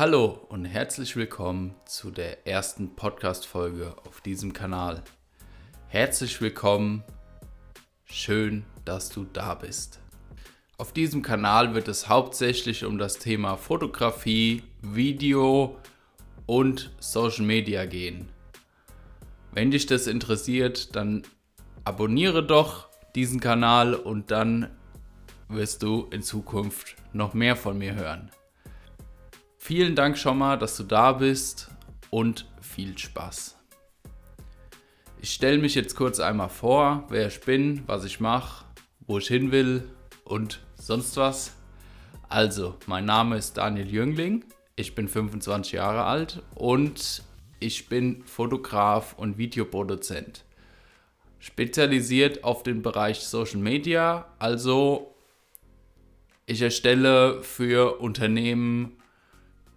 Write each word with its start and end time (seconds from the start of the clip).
Hallo 0.00 0.46
und 0.48 0.64
herzlich 0.64 1.14
willkommen 1.14 1.74
zu 1.84 2.10
der 2.10 2.46
ersten 2.46 2.96
Podcast-Folge 2.96 3.94
auf 4.08 4.22
diesem 4.22 4.54
Kanal. 4.54 5.02
Herzlich 5.88 6.40
willkommen, 6.40 7.04
schön, 8.06 8.64
dass 8.86 9.10
du 9.10 9.26
da 9.30 9.54
bist. 9.54 10.00
Auf 10.78 10.94
diesem 10.94 11.20
Kanal 11.20 11.74
wird 11.74 11.86
es 11.86 12.08
hauptsächlich 12.08 12.86
um 12.86 12.96
das 12.96 13.18
Thema 13.18 13.58
Fotografie, 13.58 14.62
Video 14.80 15.76
und 16.46 16.90
Social 16.98 17.44
Media 17.44 17.84
gehen. 17.84 18.30
Wenn 19.52 19.70
dich 19.70 19.84
das 19.84 20.06
interessiert, 20.06 20.96
dann 20.96 21.24
abonniere 21.84 22.42
doch 22.42 22.88
diesen 23.14 23.38
Kanal 23.38 23.92
und 23.92 24.30
dann 24.30 24.70
wirst 25.48 25.82
du 25.82 26.08
in 26.10 26.22
Zukunft 26.22 26.96
noch 27.12 27.34
mehr 27.34 27.54
von 27.54 27.76
mir 27.76 27.96
hören. 27.96 28.30
Vielen 29.62 29.94
Dank 29.94 30.16
schon 30.16 30.38
mal, 30.38 30.56
dass 30.56 30.78
du 30.78 30.84
da 30.84 31.12
bist 31.12 31.70
und 32.08 32.46
viel 32.62 32.96
Spaß. 32.96 33.58
Ich 35.20 35.34
stelle 35.34 35.58
mich 35.58 35.74
jetzt 35.74 35.94
kurz 35.94 36.18
einmal 36.18 36.48
vor, 36.48 37.04
wer 37.10 37.26
ich 37.26 37.42
bin, 37.42 37.82
was 37.86 38.04
ich 38.04 38.20
mache, 38.20 38.64
wo 39.06 39.18
ich 39.18 39.28
hin 39.28 39.52
will 39.52 39.86
und 40.24 40.60
sonst 40.76 41.18
was. 41.18 41.52
Also, 42.30 42.78
mein 42.86 43.04
Name 43.04 43.36
ist 43.36 43.58
Daniel 43.58 43.86
Jüngling, 43.92 44.46
ich 44.76 44.94
bin 44.94 45.08
25 45.08 45.72
Jahre 45.72 46.04
alt 46.04 46.42
und 46.54 47.22
ich 47.60 47.90
bin 47.90 48.24
Fotograf 48.24 49.12
und 49.18 49.36
Videoproduzent. 49.36 50.42
Spezialisiert 51.38 52.44
auf 52.44 52.62
den 52.62 52.80
Bereich 52.80 53.20
Social 53.20 53.60
Media, 53.60 54.26
also 54.38 55.14
ich 56.46 56.62
erstelle 56.62 57.42
für 57.42 58.00
Unternehmen 58.00 58.96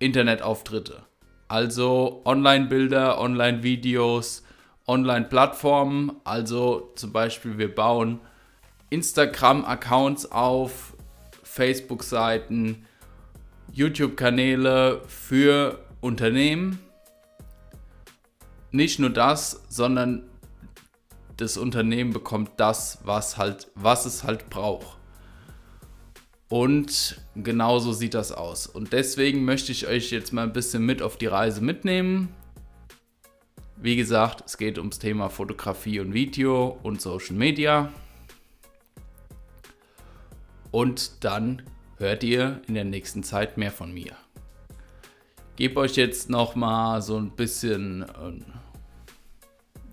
Internetauftritte. 0.00 1.04
Also 1.46 2.22
Online-Bilder, 2.24 3.20
Online-Videos, 3.20 4.42
Online-Plattformen. 4.86 6.12
Also 6.24 6.92
zum 6.96 7.12
Beispiel 7.12 7.58
wir 7.58 7.72
bauen 7.72 8.20
Instagram-Accounts 8.90 10.32
auf, 10.32 10.96
Facebook-Seiten, 11.44 12.86
YouTube-Kanäle 13.72 15.02
für 15.06 15.84
Unternehmen. 16.00 16.80
Nicht 18.72 18.98
nur 18.98 19.10
das, 19.10 19.62
sondern 19.68 20.28
das 21.36 21.56
Unternehmen 21.56 22.12
bekommt 22.12 22.50
das, 22.56 22.98
was, 23.04 23.36
halt, 23.36 23.68
was 23.74 24.06
es 24.06 24.24
halt 24.24 24.50
braucht. 24.50 24.99
Und 26.50 27.20
genauso 27.36 27.92
sieht 27.92 28.14
das 28.14 28.32
aus. 28.32 28.66
Und 28.66 28.92
deswegen 28.92 29.44
möchte 29.44 29.70
ich 29.70 29.86
euch 29.86 30.10
jetzt 30.10 30.32
mal 30.32 30.42
ein 30.42 30.52
bisschen 30.52 30.84
mit 30.84 31.00
auf 31.00 31.16
die 31.16 31.26
Reise 31.26 31.62
mitnehmen. 31.62 32.34
Wie 33.76 33.94
gesagt, 33.94 34.42
es 34.44 34.58
geht 34.58 34.76
ums 34.76 34.98
Thema 34.98 35.30
Fotografie 35.30 36.00
und 36.00 36.12
Video 36.12 36.76
und 36.82 37.00
Social 37.00 37.36
Media. 37.36 37.92
Und 40.72 41.24
dann 41.24 41.62
hört 41.98 42.24
ihr 42.24 42.60
in 42.66 42.74
der 42.74 42.84
nächsten 42.84 43.22
Zeit 43.22 43.56
mehr 43.56 43.70
von 43.70 43.94
mir. 43.94 44.16
Gebe 45.54 45.78
euch 45.78 45.94
jetzt 45.94 46.30
noch 46.30 46.56
mal 46.56 47.00
so 47.00 47.16
ein 47.16 47.30
bisschen 47.30 48.02
äh, 48.02 48.42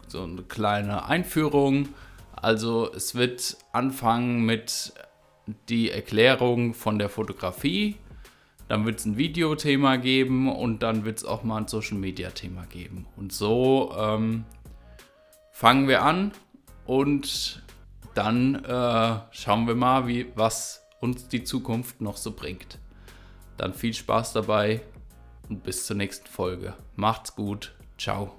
so 0.08 0.23
eine 0.23 0.42
kleine 0.42 1.05
Einführung. 1.05 1.89
Also 2.31 2.92
es 2.94 3.14
wird 3.14 3.58
anfangen 3.73 4.44
mit 4.44 4.94
die 5.70 5.92
Erklärung 5.92 6.73
von 6.73 7.00
der 7.00 7.09
Fotografie, 7.09 7.95
dann 8.67 8.86
wird 8.86 9.00
es 9.00 9.06
ein 9.06 9.17
Videothema 9.17 9.95
geben 9.95 10.52
und 10.54 10.84
dann 10.84 11.06
wird 11.06 11.20
es 11.20 11.26
auch 11.26 11.44
mal 11.44 11.58
ein 11.58 11.67
Social 11.67 11.98
Media 11.98 12.31
Thema 12.31 12.66
geben. 12.66 13.08
Und 13.16 13.31
so 13.31 13.95
ähm, 13.98 14.44
fangen 15.52 15.88
wir 15.88 16.04
an 16.04 16.31
und 16.86 17.64
dann 18.14 18.55
äh, 18.66 19.20
schauen 19.32 19.67
wir 19.67 19.76
mal, 19.76 20.08
wie, 20.08 20.26
was 20.36 20.83
uns 20.99 21.27
die 21.27 21.44
Zukunft 21.44 22.02
noch 22.02 22.17
so 22.17 22.32
bringt. 22.32 22.80
Dann 23.58 23.73
viel 23.73 23.94
Spaß 23.94 24.33
dabei 24.33 24.82
und 25.50 25.64
bis 25.64 25.86
zur 25.86 25.95
nächsten 25.95 26.27
Folge. 26.27 26.73
Macht's 26.95 27.36
gut. 27.36 27.76
Ciao. 27.98 28.36